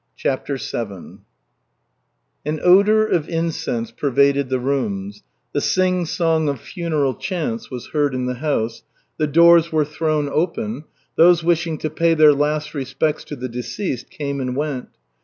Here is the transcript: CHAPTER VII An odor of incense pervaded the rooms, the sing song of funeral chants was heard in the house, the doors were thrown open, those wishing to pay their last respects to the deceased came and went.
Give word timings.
CHAPTER 0.15 0.57
VII 0.57 1.19
An 2.43 2.59
odor 2.63 3.05
of 3.05 3.29
incense 3.29 3.91
pervaded 3.91 4.49
the 4.49 4.57
rooms, 4.59 5.21
the 5.53 5.61
sing 5.61 6.07
song 6.07 6.49
of 6.49 6.59
funeral 6.59 7.13
chants 7.13 7.69
was 7.69 7.89
heard 7.89 8.15
in 8.15 8.25
the 8.25 8.33
house, 8.41 8.81
the 9.17 9.27
doors 9.27 9.71
were 9.71 9.85
thrown 9.85 10.27
open, 10.27 10.85
those 11.17 11.43
wishing 11.43 11.77
to 11.77 11.89
pay 11.91 12.15
their 12.15 12.33
last 12.33 12.73
respects 12.73 13.23
to 13.25 13.35
the 13.35 13.47
deceased 13.47 14.09
came 14.09 14.41
and 14.41 14.55
went. 14.55 14.89